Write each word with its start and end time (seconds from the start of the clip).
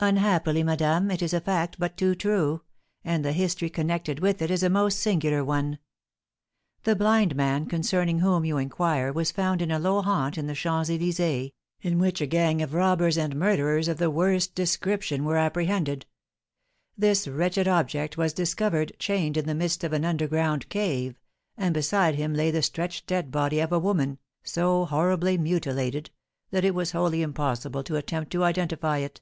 "Unhappily, 0.00 0.62
madame, 0.64 1.08
it 1.10 1.22
is 1.22 1.32
a 1.32 1.40
fact 1.40 1.76
but 1.78 1.96
too 1.96 2.14
true, 2.16 2.60
and 3.04 3.24
the 3.24 3.32
history 3.32 3.70
connected 3.70 4.18
with 4.18 4.42
it 4.42 4.50
is 4.50 4.62
a 4.64 4.68
most 4.68 4.98
singular 4.98 5.42
one. 5.44 5.78
The 6.82 6.96
blind 6.96 7.34
man 7.36 7.64
concerning 7.66 8.18
whom 8.18 8.44
you 8.44 8.58
inquire 8.58 9.12
was 9.12 9.30
found 9.30 9.62
in 9.62 9.70
a 9.70 9.78
low 9.78 10.02
haunt 10.02 10.36
in 10.36 10.46
the 10.48 10.54
Champs 10.54 10.90
Elysées, 10.90 11.52
in 11.80 11.98
which 12.00 12.20
a 12.20 12.26
gang 12.26 12.60
of 12.60 12.74
robbers 12.74 13.16
and 13.16 13.36
murderers 13.36 13.86
of 13.88 13.96
the 13.98 14.10
worst 14.10 14.54
description 14.56 15.24
were 15.24 15.38
apprehended; 15.38 16.04
this 16.98 17.26
wretched 17.28 17.66
object 17.68 18.18
was 18.18 18.32
discovered, 18.34 18.92
chained 18.98 19.36
in 19.38 19.46
the 19.46 19.54
midst 19.54 19.84
of 19.84 19.92
an 19.94 20.04
underground 20.04 20.68
cave, 20.68 21.18
and 21.56 21.72
beside 21.72 22.16
him 22.16 22.34
lay 22.34 22.60
stretched 22.60 23.06
the 23.06 23.14
dead 23.14 23.30
body 23.30 23.60
of 23.60 23.72
a 23.72 23.78
woman, 23.78 24.18
so 24.42 24.84
horribly 24.84 25.38
mutilated 25.38 26.10
that 26.50 26.64
it 26.64 26.74
was 26.74 26.90
wholly 26.92 27.22
impossible 27.22 27.82
to 27.84 27.96
attempt 27.96 28.30
to 28.32 28.44
identify 28.44 28.98
it. 28.98 29.20